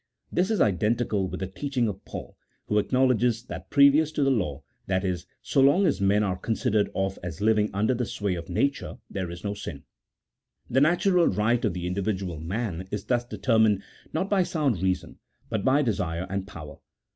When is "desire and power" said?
15.83-16.79